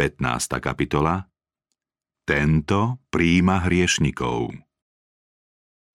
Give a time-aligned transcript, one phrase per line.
[0.00, 0.64] 15.
[0.64, 1.28] kapitola
[2.24, 4.48] Tento príjma hriešnikov.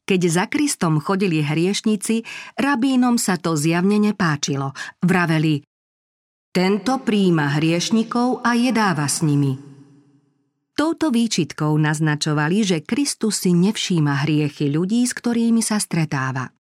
[0.05, 2.21] Keď za Kristom chodili hriešnici,
[2.53, 4.77] rabínom sa to zjavne nepáčilo.
[5.01, 5.65] Vraveli,
[6.53, 9.57] tento príjma hriešnikov a jedáva s nimi.
[10.77, 16.53] Touto výčitkou naznačovali, že Kristus si nevšíma hriechy ľudí, s ktorými sa stretáva.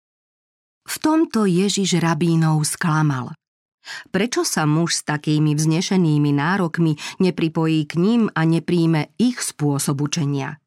[0.87, 3.35] V tomto Ježiš rabínov sklamal.
[4.15, 10.63] Prečo sa muž s takými vznešenými nárokmi nepripojí k ním a nepríjme ich spôsob učenia?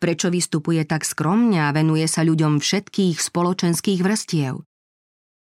[0.00, 4.64] Prečo vystupuje tak skromne a venuje sa ľuďom všetkých spoločenských vrstiev?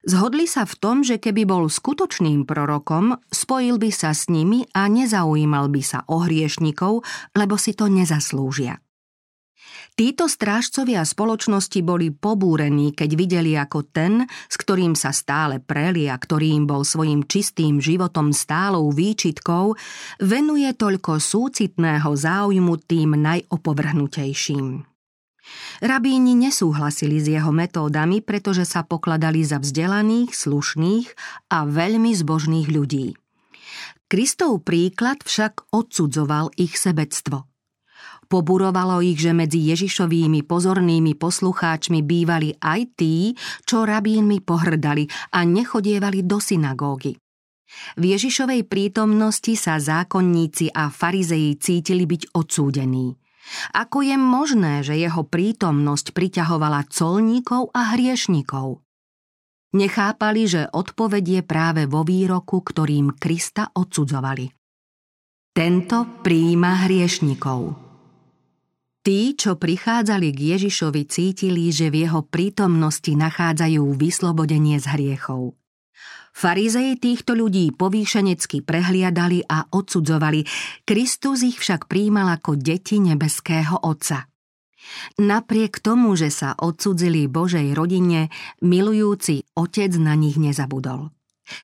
[0.06, 4.86] Zhodli sa v tom, že keby bol skutočným prorokom, spojil by sa s nimi a
[4.86, 7.02] nezaujímal by sa o hriešnikov,
[7.34, 8.85] lebo si to nezaslúžia.
[9.96, 16.20] Títo strážcovia spoločnosti boli pobúrení, keď videli, ako ten, s ktorým sa stále preli a
[16.20, 19.72] ktorým bol svojim čistým životom stálou výčitkou,
[20.20, 24.84] venuje toľko súcitného záujmu tým najopovrhnutejším.
[25.80, 31.08] Rabíni nesúhlasili s jeho metódami, pretože sa pokladali za vzdelaných, slušných
[31.56, 33.16] a veľmi zbožných ľudí.
[34.12, 37.48] Kristov príklad však odsudzoval ich sebectvo–
[38.26, 45.06] Poburovalo ich, že medzi Ježišovými pozornými poslucháčmi bývali aj tí, čo rabínmi pohrdali
[45.38, 47.14] a nechodievali do synagógy.
[47.98, 53.14] V Ježišovej prítomnosti sa zákonníci a farizeji cítili byť odsúdení.
[53.78, 58.82] Ako je možné, že jeho prítomnosť priťahovala colníkov a hriešnikov?
[59.76, 64.50] Nechápali, že odpoveď je práve vo výroku, ktorým Krista odsudzovali.
[65.52, 67.85] Tento príjima hriešnikov.
[69.06, 75.54] Tí, čo prichádzali k Ježišovi, cítili, že v jeho prítomnosti nachádzajú vyslobodenie z hriechov.
[76.34, 80.42] Farizei týchto ľudí povýšenecky prehliadali a odsudzovali,
[80.90, 84.26] Kristus ich však príjmal ako deti nebeského Otca.
[85.22, 88.34] Napriek tomu, že sa odsudzili Božej rodine,
[88.66, 91.14] milujúci Otec na nich nezabudol.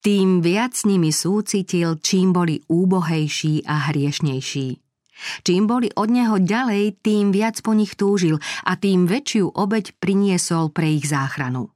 [0.06, 4.91] Tým viac s nimi súcitil, čím boli úbohejší a hriešnejší.
[5.46, 10.74] Čím boli od neho ďalej, tým viac po nich túžil a tým väčšiu obeď priniesol
[10.74, 11.70] pre ich záchranu.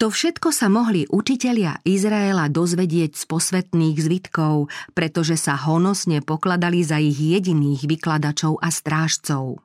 [0.00, 6.96] To všetko sa mohli učitelia Izraela dozvedieť z posvetných zvitkov, pretože sa honosne pokladali za
[6.96, 9.60] ich jediných vykladačov a strážcov.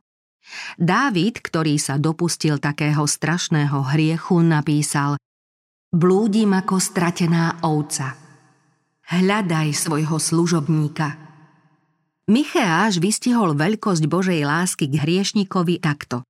[0.76, 5.16] Dávid, ktorý sa dopustil takého strašného hriechu, napísal
[5.96, 8.20] Blúdim ako stratená ovca.
[9.08, 11.16] Hľadaj svojho služobníka–
[12.26, 16.26] Micheáš vystihol veľkosť Božej lásky k hriešnikovi takto.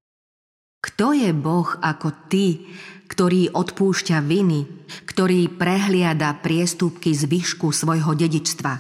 [0.84, 2.68] Kto je Boh ako ty,
[3.08, 4.68] ktorý odpúšťa viny,
[5.08, 8.74] ktorý prehliada priestupky z výšku svojho dedičstva?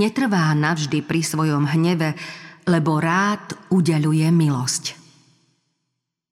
[0.00, 2.16] Netrvá navždy pri svojom hneve,
[2.64, 4.96] lebo rád udeluje milosť.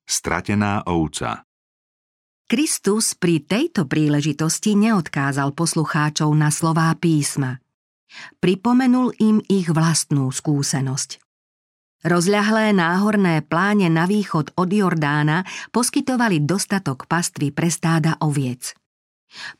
[0.09, 1.45] Stratená ovca
[2.49, 7.62] Kristus pri tejto príležitosti neodkázal poslucháčov na slová písma.
[8.41, 11.23] Pripomenul im ich vlastnú skúsenosť.
[12.03, 18.75] Rozľahlé náhorné pláne na východ od Jordána poskytovali dostatok pastvy pre stáda oviec.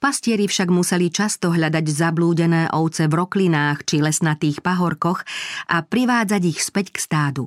[0.03, 5.25] Pastieri však museli často hľadať zablúdené ovce v roklinách či lesnatých pahorkoch
[5.71, 7.45] a privádzať ich späť k stádu.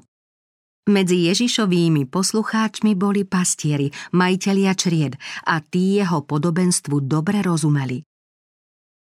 [0.85, 5.17] Medzi Ježišovými poslucháčmi boli pastieri, majitelia čried
[5.49, 8.05] a tí jeho podobenstvu dobre rozumeli.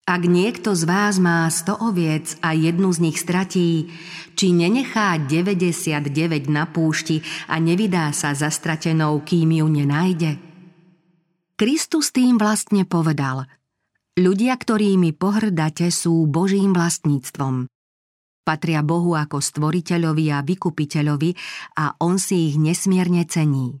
[0.08, 3.92] Ak niekto z vás má 100 oviec a jednu z nich stratí,
[4.32, 10.40] či nenechá 99 na púšti a nevydá sa za stratenou, kým ju nenájde?
[11.60, 13.52] Kristus tým vlastne povedal
[14.16, 17.68] Ľudia, ktorými pohrdate, sú Božím vlastníctvom.
[18.48, 21.30] Patria Bohu ako stvoriteľovi a vykupiteľovi
[21.84, 23.76] a On si ich nesmierne cení.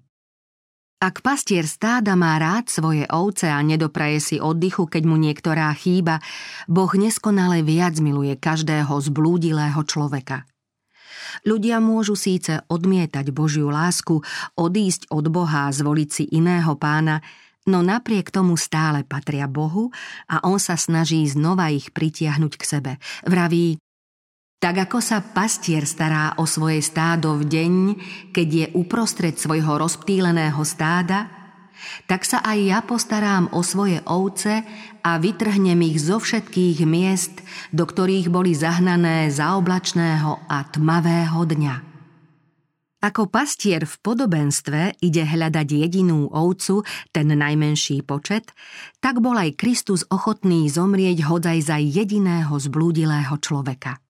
[0.98, 6.18] Ak pastier stáda má rád svoje ovce a nedopraje si oddychu, keď mu niektorá chýba,
[6.66, 10.42] Boh neskonale viac miluje každého zblúdilého človeka.
[11.46, 14.26] Ľudia môžu síce odmietať Božiu lásku,
[14.58, 17.22] odísť od Boha a zvoliť si iného pána,
[17.70, 19.94] no napriek tomu stále patria Bohu
[20.26, 22.92] a on sa snaží znova ich pritiahnuť k sebe.
[23.22, 23.78] Vraví,
[24.58, 27.74] tak ako sa pastier stará o svoje stádo v deň,
[28.34, 31.30] keď je uprostred svojho rozptýleného stáda,
[32.10, 34.66] tak sa aj ja postarám o svoje ovce
[35.06, 37.38] a vytrhnem ich zo všetkých miest,
[37.70, 41.76] do ktorých boli zahnané za oblačného a tmavého dňa.
[42.98, 46.82] Ako pastier v podobenstve ide hľadať jedinú ovcu,
[47.14, 48.50] ten najmenší počet,
[48.98, 54.02] tak bol aj Kristus ochotný zomrieť hodaj za jediného zblúdilého človeka.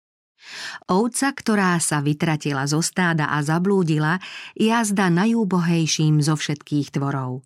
[0.88, 4.20] Ovca, ktorá sa vytratila zo stáda a zablúdila,
[4.56, 7.44] jazda najúbohejším zo všetkých tvorov.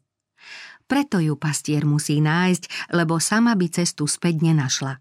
[0.86, 5.00] Preto ju pastier musí nájsť, lebo sama by cestu späť nenašla.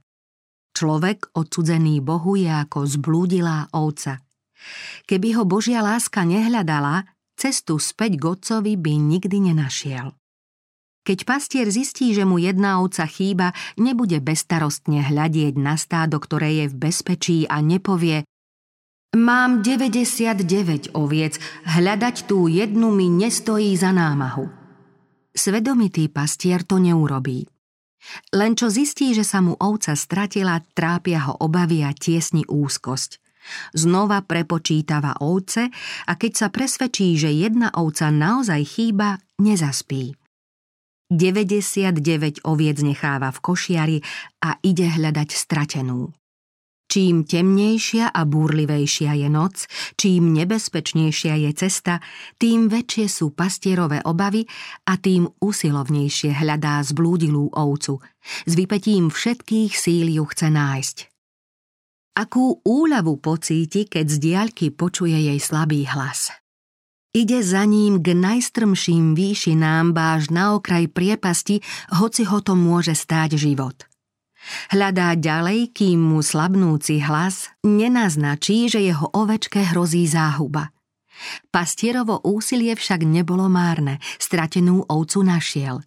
[0.72, 4.24] Človek odsudzený Bohu je ako zblúdilá ovca.
[5.04, 7.04] Keby ho Božia láska nehľadala,
[7.36, 10.16] cestu späť k otcovi by nikdy nenašiel.
[11.02, 16.66] Keď pastier zistí, že mu jedna ovca chýba, nebude bestarostne hľadieť na stádo, ktoré je
[16.70, 18.22] v bezpečí a nepovie
[19.12, 21.36] Mám 99 oviec,
[21.68, 24.48] hľadať tú jednu mi nestojí za námahu.
[25.36, 27.44] Svedomitý pastier to neurobí.
[28.32, 33.20] Len čo zistí, že sa mu ovca stratila, trápia ho obavy a tiesni úzkosť.
[33.76, 35.68] Znova prepočítava ovce
[36.08, 40.21] a keď sa presvedčí, že jedna ovca naozaj chýba, nezaspí.
[41.12, 43.98] 99 oviec necháva v košiari
[44.48, 46.16] a ide hľadať stratenú.
[46.92, 49.64] Čím temnejšia a búrlivejšia je noc,
[49.96, 52.04] čím nebezpečnejšia je cesta,
[52.36, 54.44] tým väčšie sú pastierové obavy
[54.88, 58.04] a tým usilovnejšie hľadá zblúdilú ovcu.
[58.44, 60.98] S vypetím všetkých síl ju chce nájsť.
[62.12, 66.36] Akú úľavu pocíti, keď z diaľky počuje jej slabý hlas.
[67.12, 71.60] Ide za ním k najstrmším výšinám báž na okraj priepasti,
[71.92, 73.76] hoci ho to môže stáť život–
[74.74, 80.74] Hľadá ďalej, kým mu slabnúci hlas nenaznačí, že jeho ovečke hrozí záhuba.
[81.54, 85.86] Pastierovo úsilie však nebolo márne, stratenú ovcu našiel.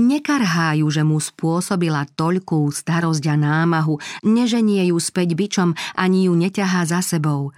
[0.00, 6.88] Nekarhájú, že mu spôsobila toľkú starosť a námahu, neženie ju späť bičom, ani ju neťahá
[6.88, 7.54] za sebou.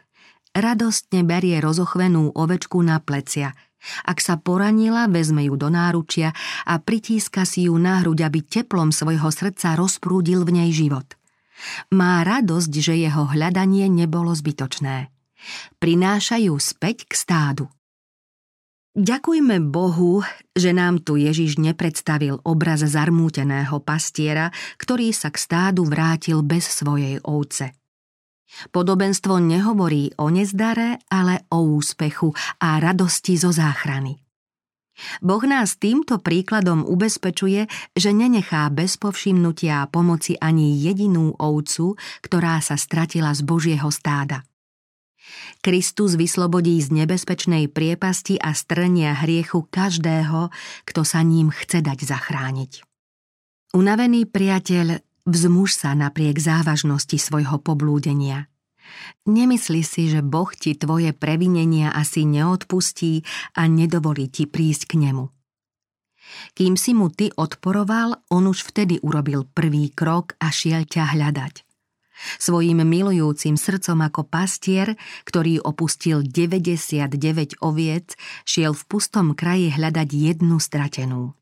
[0.54, 3.52] Radostne berie rozochvenú ovečku na plecia–
[4.04, 6.32] ak sa poranila, vezme ju do náručia
[6.64, 11.04] a pritíska si ju na hruď, aby teplom svojho srdca rozprúdil v nej život.
[11.92, 15.12] Má radosť, že jeho hľadanie nebolo zbytočné.
[15.78, 17.64] Prináša ju späť k stádu.
[18.94, 20.22] Ďakujme Bohu,
[20.54, 27.18] že nám tu Ježiš nepredstavil obraz zarmúteného pastiera, ktorý sa k stádu vrátil bez svojej
[27.26, 27.74] ovce.
[28.70, 32.30] Podobenstvo nehovorí o nezdare, ale o úspechu
[32.62, 34.24] a radosti zo záchrany.
[35.18, 37.66] Boh nás týmto príkladom ubezpečuje,
[37.98, 44.46] že nenechá bez povšimnutia a pomoci ani jedinú ovcu, ktorá sa stratila z Božieho stáda.
[45.64, 50.52] Kristus vyslobodí z nebezpečnej priepasti a strnia hriechu každého,
[50.84, 52.84] kto sa ním chce dať zachrániť.
[53.74, 58.52] Unavený priateľ Vzmuž sa napriek závažnosti svojho poblúdenia.
[59.24, 63.24] Nemyslí si, že Boh ti tvoje previnenia asi neodpustí
[63.56, 65.32] a nedovolí ti prísť k nemu.
[66.52, 71.64] Kým si mu ty odporoval, on už vtedy urobil prvý krok a šiel ťa hľadať.
[72.38, 74.94] Svojím milujúcim srdcom ako pastier,
[75.26, 78.14] ktorý opustil 99 oviec,
[78.46, 81.34] šiel v pustom kraji hľadať jednu stratenú.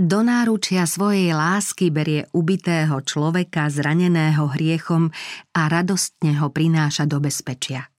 [0.00, 5.12] Do náručia svojej lásky berie ubitého človeka zraneného hriechom
[5.52, 7.92] a radostne ho prináša do bezpečia.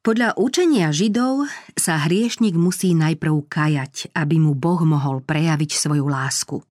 [0.00, 6.64] Podľa učenia Židov sa hriešnik musí najprv kajať, aby mu Boh mohol prejaviť svoju lásku.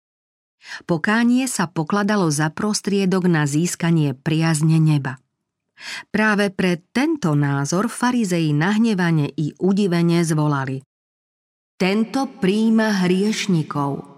[0.86, 5.18] Pokánie sa pokladalo za prostriedok na získanie priazne neba.
[6.14, 10.78] Práve pre tento názor farizei nahnevane i udivene zvolali.
[11.74, 13.90] Tento príjma hriešnikov–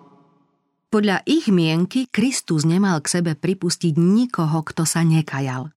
[0.94, 5.74] podľa ich mienky Kristus nemal k sebe pripustiť nikoho, kto sa nekajal.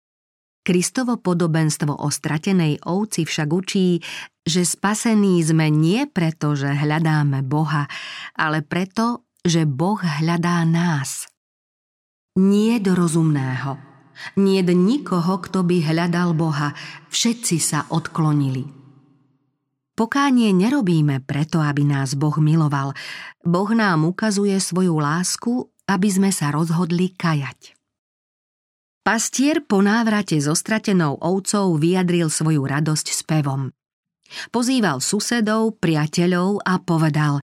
[0.67, 4.03] Kristovo podobenstvo o stratenej ovci však učí,
[4.43, 7.87] že spasení sme nie preto, že hľadáme Boha,
[8.35, 11.31] ale preto, že Boh hľadá nás.
[12.35, 13.79] Nie do rozumného.
[14.35, 16.75] Nie nikoho, kto by hľadal Boha.
[17.15, 18.84] Všetci sa odklonili.
[19.95, 22.99] Pokánie nerobíme preto, aby nás Boh miloval.
[23.47, 27.79] Boh nám ukazuje svoju lásku, aby sme sa rozhodli kajať.
[29.07, 33.71] Pastier po návrate so stratenou ovcov vyjadril svoju radosť spevom.
[34.51, 37.39] Pozýval susedov, priateľov a povedal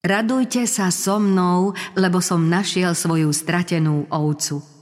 [0.00, 4.79] Radujte sa so mnou, lebo som našiel svoju stratenú ovcu.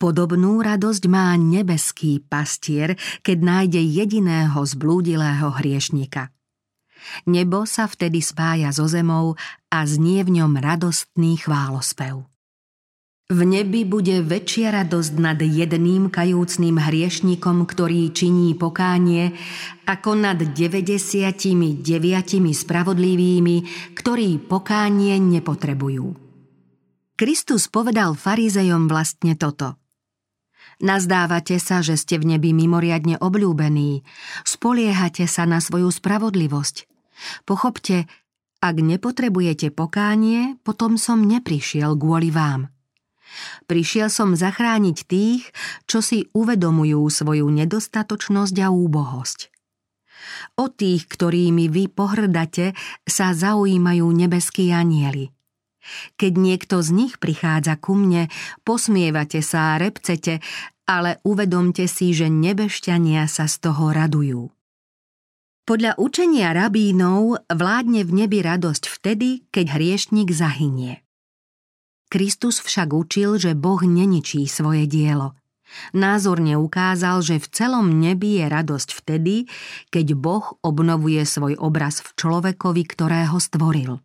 [0.00, 6.32] Podobnú radosť má nebeský pastier, keď nájde jediného zblúdilého hriešnika.
[7.28, 9.36] Nebo sa vtedy spája so zemou
[9.68, 12.24] a znie v ňom radostný chválospev.
[13.28, 19.36] V nebi bude väčšia radosť nad jedným kajúcným hriešnikom, ktorý činí pokánie,
[19.84, 21.84] ako nad 99
[22.56, 23.56] spravodlivými,
[23.92, 26.16] ktorí pokánie nepotrebujú.
[27.20, 29.76] Kristus povedal farizejom vlastne toto–
[30.80, 34.00] Nazdávate sa, že ste v nebi mimoriadne obľúbení.
[34.48, 36.88] Spoliehate sa na svoju spravodlivosť.
[37.44, 38.08] Pochopte,
[38.64, 42.72] ak nepotrebujete pokánie, potom som neprišiel kvôli vám.
[43.68, 45.52] Prišiel som zachrániť tých,
[45.84, 49.52] čo si uvedomujú svoju nedostatočnosť a úbohosť.
[50.60, 52.72] O tých, ktorými vy pohrdate,
[53.04, 55.32] sa zaujímajú nebeskí anieli.
[56.20, 58.28] Keď niekto z nich prichádza ku mne,
[58.68, 60.44] posmievate sa a repcete,
[60.86, 64.50] ale uvedomte si, že nebešťania sa z toho radujú.
[65.70, 71.06] Podľa učenia rabínov vládne v nebi radosť vtedy, keď hriešnik zahynie.
[72.10, 75.38] Kristus však učil, že Boh neničí svoje dielo.
[75.94, 79.46] Názorne ukázal, že v celom nebi je radosť vtedy,
[79.94, 84.02] keď Boh obnovuje svoj obraz v človekovi, ktorého stvoril.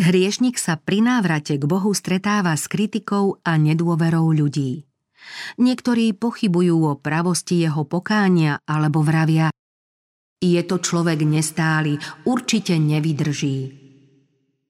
[0.00, 4.87] Hriešnik sa pri návrate k Bohu stretáva s kritikou a nedôverou ľudí.
[5.60, 9.48] Niektorí pochybujú o pravosti jeho pokánia alebo vravia
[10.38, 13.58] je to človek nestály, určite nevydrží.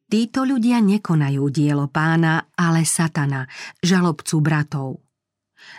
[0.08, 3.44] Títo ľudia nekonajú dielo pána, ale satana,
[3.84, 5.04] žalobcu bratov.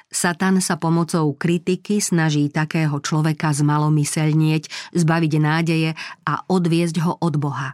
[0.05, 5.98] Satan sa pomocou kritiky snaží takého človeka zmalomyselnieť, zbaviť nádeje
[6.29, 7.74] a odviesť ho od Boha.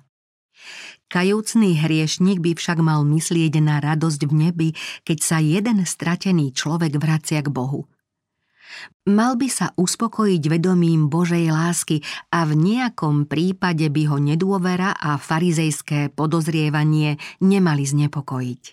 [1.10, 4.70] Kajúcný hriešnik by však mal myslieť na radosť v nebi,
[5.06, 7.86] keď sa jeden stratený človek vracia k Bohu–
[9.06, 12.02] Mal by sa uspokojiť vedomím Božej lásky
[12.34, 18.64] a v nejakom prípade by ho nedôvera a farizejské podozrievanie nemali znepokojiť.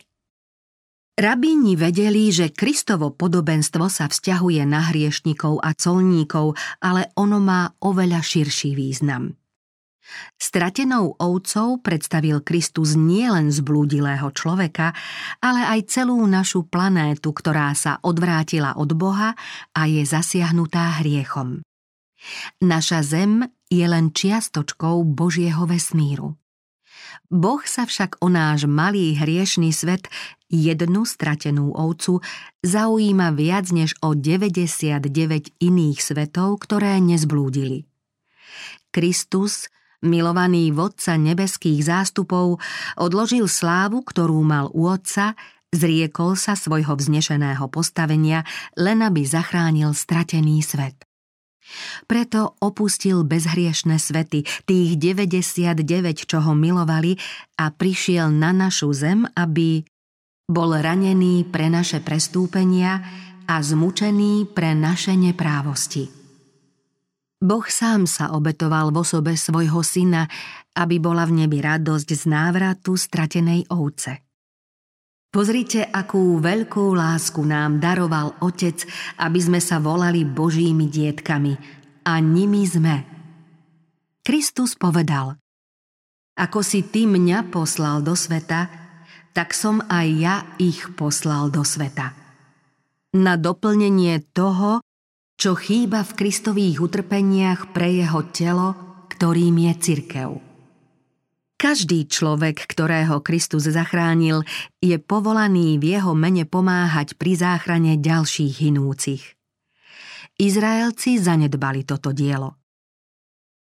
[1.12, 8.24] Rabíni vedeli, že Kristovo podobenstvo sa vzťahuje na hriešnikov a colníkov, ale ono má oveľa
[8.24, 9.36] širší význam–
[10.37, 14.92] Stratenou ovcov predstavil Kristus nielen zblúdilého človeka,
[15.38, 19.38] ale aj celú našu planétu, ktorá sa odvrátila od Boha
[19.73, 21.62] a je zasiahnutá hriechom.
[22.62, 26.38] Naša zem je len čiastočkou Božieho vesmíru.
[27.32, 30.09] Boh sa však o náš malý hriešný svet,
[30.52, 32.21] jednu stratenú ovcu,
[32.61, 35.00] zaujíma viac než o 99
[35.56, 37.88] iných svetov, ktoré nezblúdili.
[38.92, 42.59] Kristus milovaný vodca nebeských zástupov,
[42.99, 45.38] odložil slávu, ktorú mal u otca,
[45.73, 48.44] zriekol sa svojho vznešeného postavenia,
[48.76, 51.00] len aby zachránil stratený svet.
[52.04, 57.16] Preto opustil bezhriešne svety, tých 99, čo ho milovali
[57.56, 59.80] a prišiel na našu zem, aby
[60.52, 63.00] bol ranený pre naše prestúpenia
[63.49, 66.21] a zmučený pre naše neprávosti.
[67.42, 70.30] Boh sám sa obetoval v osobe svojho syna,
[70.78, 74.22] aby bola v nebi radosť z návratu stratenej ovce.
[75.32, 78.87] Pozrite, akú veľkú lásku nám daroval Otec,
[79.18, 81.58] aby sme sa volali Božími dietkami.
[82.06, 83.02] A nimi sme.
[84.22, 85.34] Kristus povedal,
[86.38, 88.70] ako si ty mňa poslal do sveta,
[89.34, 92.14] tak som aj ja ich poslal do sveta.
[93.16, 94.84] Na doplnenie toho,
[95.42, 98.78] čo chýba v Kristových utrpeniach pre jeho telo,
[99.11, 100.30] ktorým je cirkev.
[101.58, 104.46] Každý človek, ktorého Kristus zachránil,
[104.78, 109.34] je povolaný v jeho mene pomáhať pri záchrane ďalších hinúcich.
[110.38, 112.62] Izraelci zanedbali toto dielo.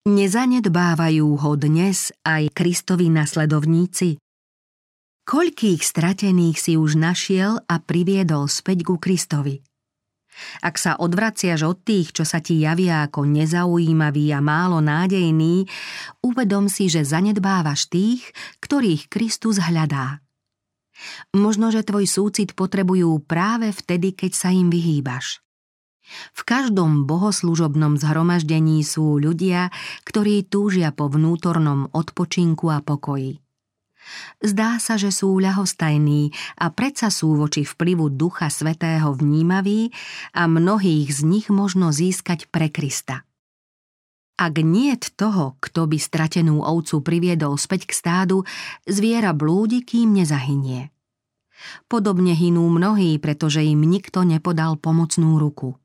[0.03, 4.19] Nezanedbávajú ho dnes aj Kristovi nasledovníci?
[5.23, 9.68] Koľkých stratených si už našiel a priviedol späť ku Kristovi?
[10.63, 15.67] Ak sa odvraciaš od tých, čo sa ti javia ako nezaujímavý a málo nádejný,
[16.23, 18.23] uvedom si, že zanedbávaš tých,
[18.63, 20.23] ktorých Kristus hľadá.
[21.31, 25.39] Možno, že tvoj súcit potrebujú práve vtedy, keď sa im vyhýbaš.
[26.33, 29.69] V každom bohoslužobnom zhromaždení sú ľudia,
[30.09, 33.37] ktorí túžia po vnútornom odpočinku a pokoji.
[34.39, 39.91] Zdá sa, že sú ľahostajní a predsa sú voči vplyvu Ducha Svetého vnímaví
[40.33, 43.27] a mnohých z nich možno získať pre Krista.
[44.39, 48.47] Ak nie toho, kto by stratenú ovcu priviedol späť k stádu,
[48.87, 50.95] zviera blúdi, kým nezahynie.
[51.91, 55.75] Podobne hinú mnohí, pretože im nikto nepodal pomocnú ruku.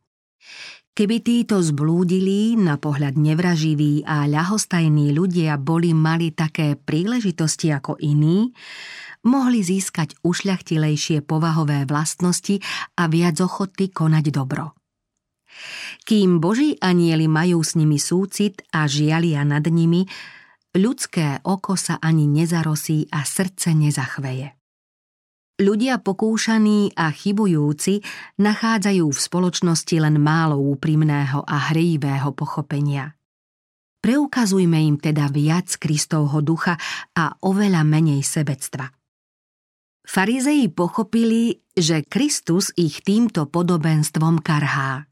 [0.95, 8.55] Keby títo zblúdili, na pohľad nevraživí a ľahostajní ľudia boli mali také príležitosti ako iní,
[9.27, 12.63] mohli získať ušľachtilejšie povahové vlastnosti
[12.95, 14.79] a viac ochoty konať dobro.
[16.07, 20.07] Kým Boží anieli majú s nimi súcit a žialia nad nimi,
[20.79, 24.64] ľudské oko sa ani nezarosí a srdce nezachveje.
[25.55, 28.03] Ľudia pokúšaní a chybujúci
[28.43, 33.15] nachádzajú v spoločnosti len málo úprimného a hrejivého pochopenia.
[34.03, 36.75] Preukazujme im teda viac Kristovho ducha
[37.15, 38.91] a oveľa menej sebectva.
[40.03, 45.07] Farizei pochopili, že Kristus ich týmto podobenstvom karhá.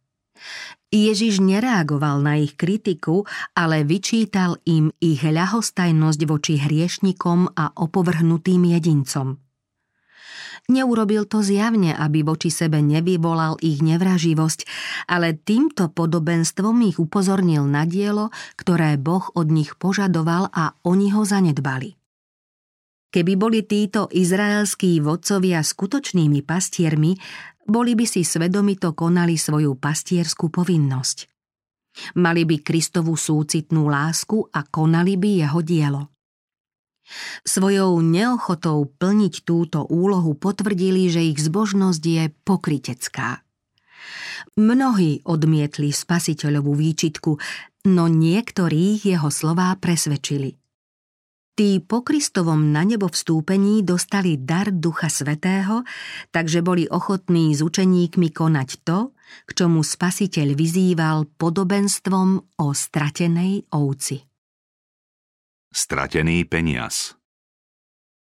[0.93, 9.42] Ježiš nereagoval na ich kritiku, ale vyčítal im ich ľahostajnosť voči hriešnikom a opovrhnutým jedincom.
[10.71, 14.61] Neurobil to zjavne, aby voči sebe nevyvolal ich nevraživosť,
[15.11, 21.27] ale týmto podobenstvom ich upozornil na dielo, ktoré Boh od nich požadoval a oni ho
[21.27, 21.99] zanedbali.
[23.13, 27.13] Keby boli títo izraelskí vodcovia skutočnými pastiermi,
[27.67, 31.29] boli by si svedomito konali svoju pastierskú povinnosť.
[32.17, 36.12] Mali by Kristovú súcitnú lásku a konali by jeho dielo.
[37.45, 43.43] Svojou neochotou plniť túto úlohu potvrdili, že ich zbožnosť je pokritecká.
[44.59, 47.33] Mnohí odmietli spasiteľovú výčitku,
[47.89, 50.59] no niektorých jeho slová presvedčili.
[51.53, 55.85] Tí po Kristovom na nebo vstúpení dostali dar Ducha Svetého,
[56.33, 59.13] takže boli ochotní s učeníkmi konať to,
[59.45, 64.32] k čomu spasiteľ vyzýval podobenstvom o stratenej ovci.
[65.73, 67.17] Stratený peniaz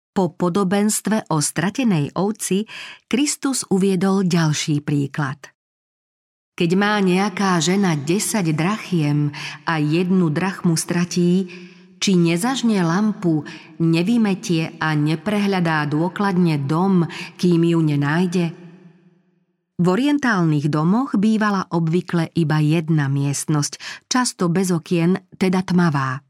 [0.10, 2.66] Po podobenstve o stratenej ovci
[3.06, 5.54] Kristus uviedol ďalší príklad.
[6.58, 9.30] Keď má nejaká žena 10 drachiem
[9.70, 11.46] a jednu drachmu stratí,
[12.02, 13.46] či nezažne lampu,
[13.78, 17.06] nevymetie a neprehľadá dôkladne dom,
[17.38, 18.46] kým ju nenájde?
[19.78, 23.78] V orientálnych domoch bývala obvykle iba jedna miestnosť,
[24.10, 26.27] často bez okien, teda tmavá.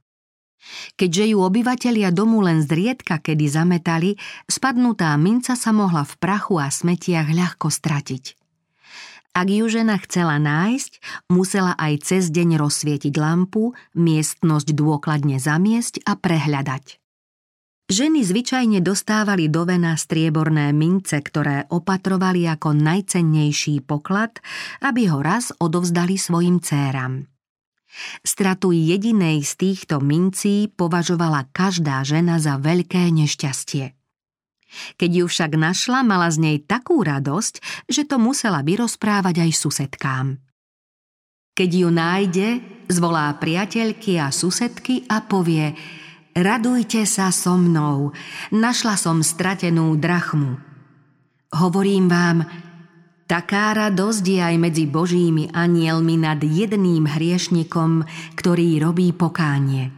[0.95, 4.15] Keďže ju obyvatelia domu len zriedka kedy zametali,
[4.49, 8.37] spadnutá minca sa mohla v prachu a smetiach ľahko stratiť.
[9.37, 10.97] Ak ju žena chcela nájsť,
[11.29, 16.97] musela aj cez deň rozsvietiť lampu, miestnosť dôkladne zamiesť a prehľadať.
[17.87, 24.43] Ženy zvyčajne dostávali do vena strieborné mince, ktoré opatrovali ako najcennejší poklad,
[24.83, 27.29] aby ho raz odovzdali svojim céram.
[28.21, 33.97] Stratu jedinej z týchto mincí považovala každá žena za veľké nešťastie.
[34.99, 40.27] Keď ju však našla, mala z nej takú radosť, že to musela vyrozprávať aj susedkám.
[41.57, 42.47] Keď ju nájde,
[42.91, 45.73] zvolá priateľky a susedky a povie
[46.37, 48.13] Radujte sa so mnou,
[48.53, 50.61] našla som stratenú drachmu.
[51.49, 52.45] Hovorím vám,
[53.27, 58.07] Taká radosť je aj medzi božími anielmi nad jedným hriešnikom,
[58.39, 59.91] ktorý robí pokánie.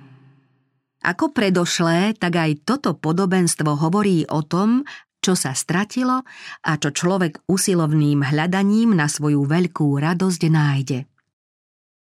[1.05, 4.81] Ako predošlé, tak aj toto podobenstvo hovorí o tom,
[5.21, 6.25] čo sa stratilo
[6.65, 10.99] a čo človek usilovným hľadaním na svoju veľkú radosť nájde.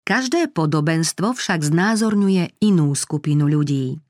[0.08, 4.00] Každé podobenstvo však znázorňuje inú skupinu ľudí.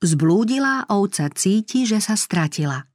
[0.00, 2.88] Zblúdilá ovca cíti, že sa stratila–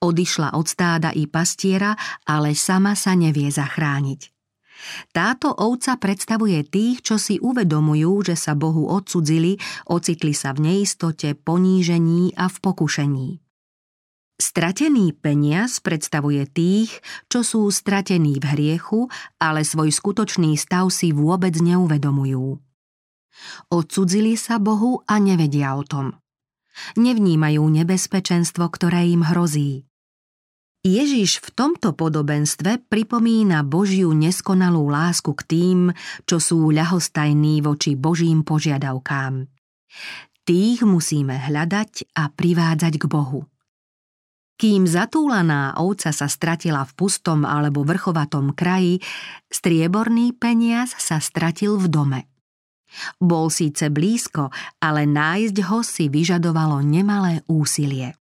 [0.00, 4.36] Odišla od stáda i pastiera, ale sama sa nevie zachrániť.
[5.10, 9.56] Táto ovca predstavuje tých, čo si uvedomujú, že sa Bohu odsudzili,
[9.88, 13.28] ocitli sa v neistote, ponížení a v pokušení.
[14.36, 17.00] Stratený peniaz predstavuje tých,
[17.32, 19.08] čo sú stratení v hriechu,
[19.40, 22.60] ale svoj skutočný stav si vôbec neuvedomujú.
[23.72, 26.20] Odsudzili sa Bohu a nevedia o tom.
[26.96, 29.86] Nevnímajú nebezpečenstvo, ktoré im hrozí.
[30.86, 35.80] Ježiš v tomto podobenstve pripomína Božiu neskonalú lásku k tým,
[36.30, 39.50] čo sú ľahostajní voči Božím požiadavkám.
[40.46, 43.50] Tých musíme hľadať a privádzať k Bohu.
[44.56, 49.02] Kým zatúlaná ovca sa stratila v pustom alebo vrchovatom kraji,
[49.50, 52.20] strieborný peniaz sa stratil v dome.
[53.18, 58.16] Bol síce blízko, ale nájsť ho si vyžadovalo nemalé úsilie.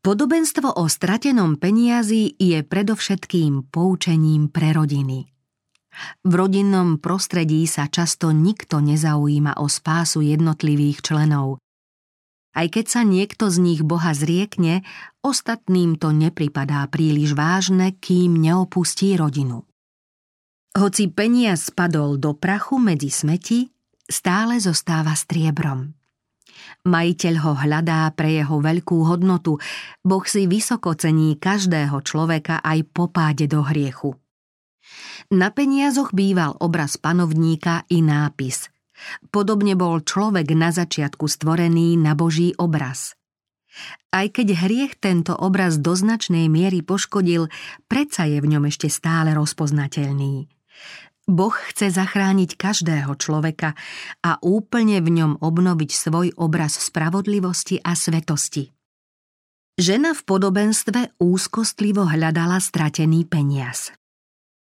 [0.00, 5.28] Podobenstvo o stratenom peniazi je predovšetkým poučením pre rodiny.
[6.24, 11.60] V rodinnom prostredí sa často nikto nezaujíma o spásu jednotlivých členov.
[12.50, 14.82] Aj keď sa niekto z nich Boha zriekne,
[15.22, 19.69] ostatným to nepripadá príliš vážne, kým neopustí rodinu.
[20.70, 23.66] Hoci peniaz spadol do prachu medzi smeti,
[24.06, 25.98] stále zostáva striebrom.
[26.86, 29.58] Majiteľ ho hľadá pre jeho veľkú hodnotu,
[30.06, 34.14] Boh si vysoko cení každého človeka aj po páde do hriechu.
[35.34, 38.70] Na peniazoch býval obraz panovníka i nápis.
[39.34, 43.18] Podobne bol človek na začiatku stvorený na Boží obraz.
[44.14, 47.50] Aj keď hriech tento obraz do značnej miery poškodil,
[47.90, 50.59] predsa je v ňom ešte stále rozpoznateľný.
[51.30, 53.78] Boh chce zachrániť každého človeka
[54.26, 58.74] a úplne v ňom obnoviť svoj obraz spravodlivosti a svetosti.
[59.78, 63.94] Žena v podobenstve úzkostlivo hľadala stratený peniaz.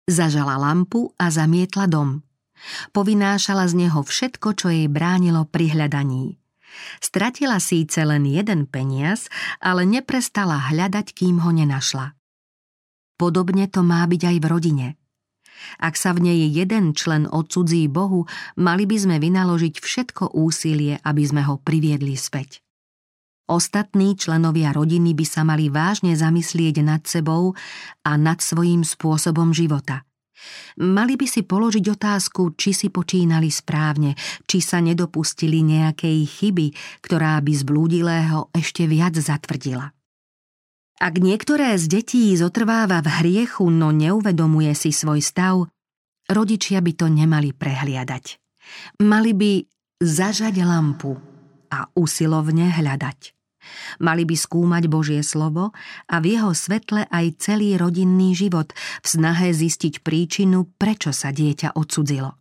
[0.06, 2.22] Zažala lampu a zamietla dom.
[2.94, 6.38] Povinášala z neho všetko, čo jej bránilo pri hľadaní.
[7.04, 9.28] Stratila síce len jeden peniaz,
[9.60, 12.16] ale neprestala hľadať, kým ho nenašla.
[13.20, 14.88] Podobne to má byť aj v rodine–
[15.82, 18.26] ak sa v nej jeden člen odsudzí Bohu,
[18.58, 22.62] mali by sme vynaložiť všetko úsilie, aby sme ho priviedli späť.
[23.52, 27.52] Ostatní členovia rodiny by sa mali vážne zamyslieť nad sebou
[28.08, 30.08] a nad svojím spôsobom života.
[30.82, 36.68] Mali by si položiť otázku, či si počínali správne, či sa nedopustili nejakej chyby,
[37.04, 39.94] ktorá by zblúdilého ešte viac zatvrdila.
[41.02, 45.66] Ak niektoré z detí zotrváva v hriechu, no neuvedomuje si svoj stav,
[46.30, 48.38] rodičia by to nemali prehliadať.
[49.02, 49.66] Mali by
[49.98, 51.18] zažať lampu
[51.74, 53.34] a usilovne hľadať.
[53.98, 55.74] Mali by skúmať Božie slovo
[56.06, 58.70] a v jeho svetle aj celý rodinný život
[59.02, 62.38] v snahe zistiť príčinu, prečo sa dieťa odsudzilo.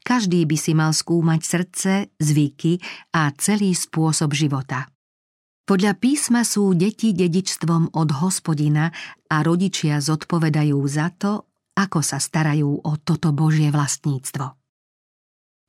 [0.00, 2.80] Každý by si mal skúmať srdce, zvyky
[3.12, 4.95] a celý spôsob života.
[5.66, 8.94] Podľa písma sú deti dedičstvom od hospodina
[9.26, 11.42] a rodičia zodpovedajú za to,
[11.74, 14.54] ako sa starajú o toto Božie vlastníctvo.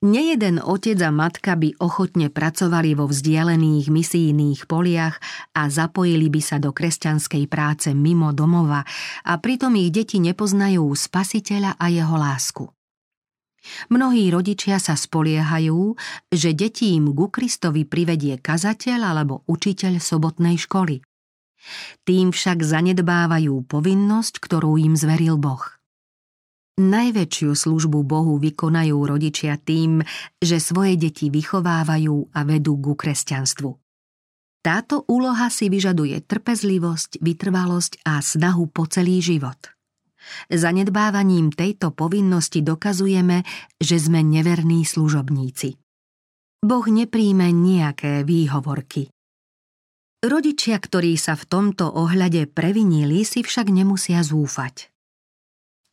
[0.06, 5.18] Nejeden otec a matka by ochotne pracovali vo vzdialených misijných poliach
[5.58, 8.86] a zapojili by sa do kresťanskej práce mimo domova
[9.26, 12.77] a pritom ich deti nepoznajú spasiteľa a jeho lásku.
[13.92, 15.98] Mnohí rodičia sa spoliehajú,
[16.32, 21.04] že deti im ku Kristovi privedie kazateľ alebo učiteľ sobotnej školy.
[22.08, 25.64] Tým však zanedbávajú povinnosť, ktorú im zveril Boh.
[26.78, 30.06] Najväčšiu službu Bohu vykonajú rodičia tým,
[30.38, 33.74] že svoje deti vychovávajú a vedú ku kresťanstvu.
[34.62, 39.58] Táto úloha si vyžaduje trpezlivosť, vytrvalosť a snahu po celý život–
[40.48, 43.44] Zanedbávaním tejto povinnosti dokazujeme,
[43.82, 45.76] že sme neverní služobníci.
[46.64, 49.14] Boh nepríjme nejaké výhovorky.
[50.26, 54.90] Rodičia, ktorí sa v tomto ohľade previnili, si však nemusia zúfať.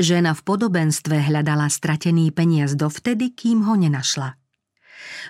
[0.01, 4.35] Žena v podobenstve hľadala stratený peniaz dovtedy, kým ho nenašla.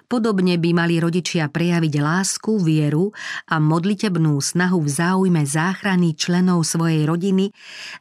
[0.07, 3.11] Podobne by mali rodičia prejaviť lásku, vieru
[3.49, 7.51] a modlitebnú snahu v záujme záchrany členov svojej rodiny,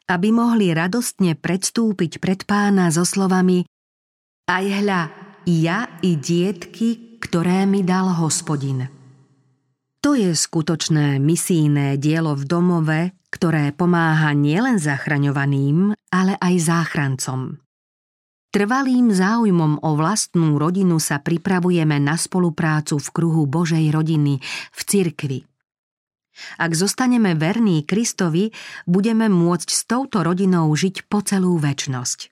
[0.10, 3.64] aby mohli radostne predstúpiť pred pána so slovami
[4.50, 5.02] Aj hľa,
[5.48, 8.88] ja i dietky, ktoré mi dal hospodin.
[10.04, 17.64] To je skutočné misijné dielo v domove, ktoré pomáha nielen zachraňovaným, ale aj záchrancom.
[18.54, 24.38] Trvalým záujmom o vlastnú rodinu sa pripravujeme na spoluprácu v kruhu Božej rodiny,
[24.70, 25.40] v cirkvi.
[26.62, 28.54] Ak zostaneme verní Kristovi,
[28.86, 32.30] budeme môcť s touto rodinou žiť po celú väčnosť.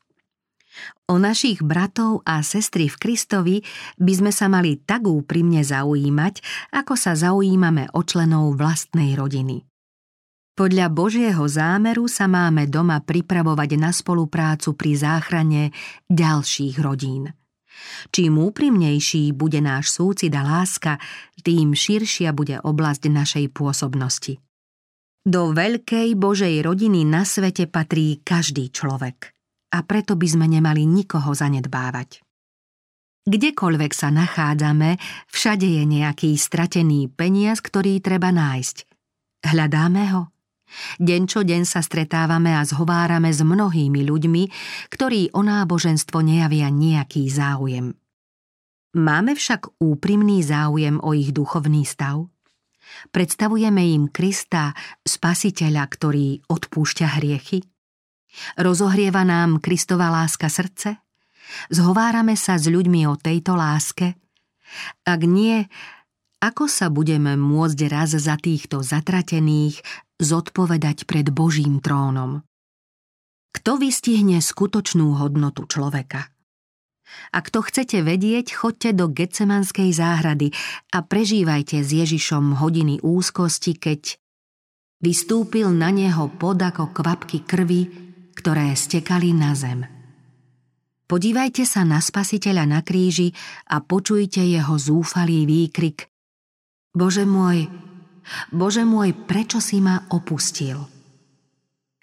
[1.10, 3.58] O našich bratov a sestry v Kristovi
[3.98, 6.38] by sme sa mali tak úprimne zaujímať,
[6.70, 9.71] ako sa zaujímame o členov vlastnej rodiny.
[10.52, 15.72] Podľa Božieho zámeru sa máme doma pripravovať na spoluprácu pri záchrane
[16.12, 17.32] ďalších rodín.
[18.12, 21.00] Čím úprimnejší bude náš súcit a láska,
[21.40, 24.38] tým širšia bude oblasť našej pôsobnosti.
[25.22, 29.32] Do veľkej Božej rodiny na svete patrí každý človek
[29.72, 32.20] a preto by sme nemali nikoho zanedbávať.
[33.22, 34.98] Kdekoľvek sa nachádzame,
[35.30, 38.90] všade je nejaký stratený peniaz, ktorý treba nájsť.
[39.46, 40.34] Hľadáme ho?
[41.00, 44.44] Deň čo deň sa stretávame a zhovárame s mnohými ľuďmi,
[44.92, 47.96] ktorí o náboženstvo nejavia nejaký záujem.
[48.92, 52.28] Máme však úprimný záujem o ich duchovný stav?
[53.16, 54.76] Predstavujeme im Krista,
[55.08, 57.64] spasiteľa, ktorý odpúšťa hriechy?
[58.60, 61.00] Rozohrieva nám Kristova láska srdce?
[61.72, 64.16] Zhovárame sa s ľuďmi o tejto láske?
[65.04, 65.68] Ak nie,
[66.40, 69.84] ako sa budeme môcť raz za týchto zatratených
[70.22, 72.46] zodpovedať pred Božím trónom.
[73.52, 76.32] Kto vystihne skutočnú hodnotu človeka?
[77.36, 80.56] Ak to chcete vedieť, choďte do Getsemanskej záhrady
[80.96, 84.16] a prežívajte s Ježišom hodiny úzkosti, keď
[85.04, 87.92] vystúpil na neho pod ako kvapky krvi,
[88.32, 89.84] ktoré stekali na zem.
[91.12, 93.36] Podívajte sa na spasiteľa na kríži
[93.68, 96.08] a počujte jeho zúfalý výkrik
[96.92, 97.72] Bože môj,
[98.52, 100.80] Bože môj, prečo si ma opustil?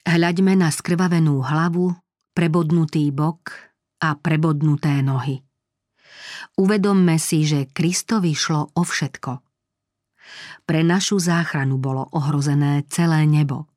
[0.08, 1.92] Hľaďme na skrvavenú hlavu,
[2.32, 3.52] prebodnutý bok
[4.00, 5.44] a prebodnuté nohy.
[6.58, 9.32] Uvedomme si, že Kristovi šlo o všetko.
[10.64, 13.68] Pre našu záchranu bolo ohrozené celé nebo.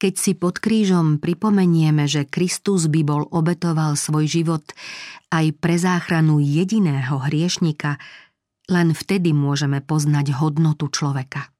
[0.00, 4.64] Keď si pod krížom pripomenieme, že Kristus by bol obetoval svoj život
[5.28, 8.00] aj pre záchranu jediného hriešnika,
[8.70, 11.50] len vtedy môžeme poznať hodnotu človeka.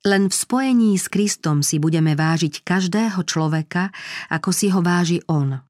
[0.00, 3.92] Len v spojení s Kristom si budeme vážiť každého človeka,
[4.32, 5.60] ako si ho váži On.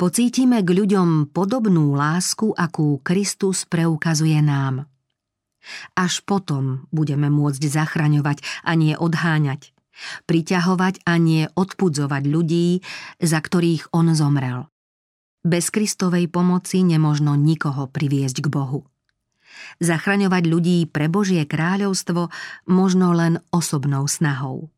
[0.00, 4.88] Pocítime k ľuďom podobnú lásku, akú Kristus preukazuje nám.
[5.94, 9.76] Až potom budeme môcť zachraňovať a nie odháňať,
[10.24, 12.80] priťahovať a nie odpudzovať ľudí,
[13.20, 14.66] za ktorých On zomrel.
[15.44, 18.89] Bez Kristovej pomoci nemožno nikoho priviesť k Bohu.
[19.80, 22.28] Zachraňovať ľudí pre Božie kráľovstvo
[22.68, 24.68] možno len osobnou snahou.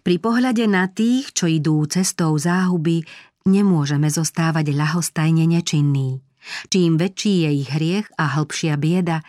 [0.00, 3.04] Pri pohľade na tých, čo idú cestou záhuby,
[3.44, 6.24] nemôžeme zostávať ľahostajne nečinní.
[6.72, 9.20] Čím väčší je ich hriech a hĺbšia bieda,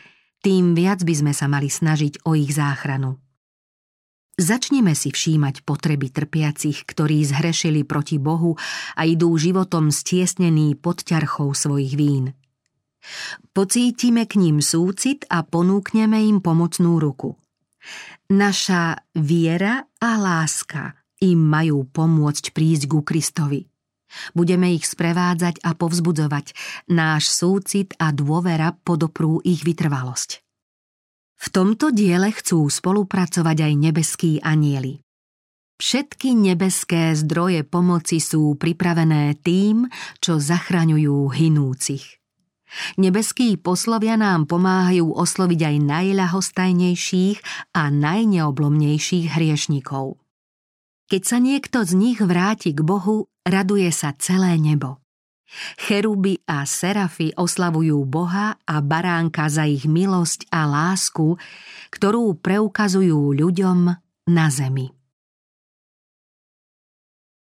[0.41, 3.19] tým viac by sme sa mali snažiť o ich záchranu.
[4.41, 8.57] Začneme si všímať potreby trpiacich, ktorí zhrešili proti Bohu
[8.97, 12.33] a idú životom stiesnení pod ťarchou svojich vín.
[13.51, 17.35] Pocítime k ním súcit a ponúkneme im pomocnú ruku.
[18.31, 23.65] Naša viera a láska im majú pomôcť prísť ku Kristovi.
[24.35, 26.53] Budeme ich sprevádzať a povzbudzovať.
[26.91, 30.43] Náš súcit a dôvera podoprú ich vytrvalosť.
[31.41, 35.01] V tomto diele chcú spolupracovať aj nebeskí anieli.
[35.81, 39.89] Všetky nebeské zdroje pomoci sú pripravené tým,
[40.21, 42.20] čo zachraňujú hinúcich.
[42.95, 47.37] Nebeskí poslovia nám pomáhajú osloviť aj najľahostajnejších
[47.75, 50.19] a najneoblomnejších hriešnikov.
[51.11, 55.03] Keď sa niekto z nich vráti k Bohu, raduje sa celé nebo.
[55.75, 61.35] Cheruby a serafy oslavujú Boha a baránka za ich milosť a lásku,
[61.91, 63.79] ktorú preukazujú ľuďom
[64.31, 65.00] na zemi.